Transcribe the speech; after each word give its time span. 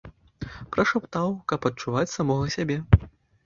Прашаптаў, 0.75 1.29
каб 1.53 1.69
адчуваць 1.73 2.09
самога 2.17 2.45
сябе. 2.61 2.83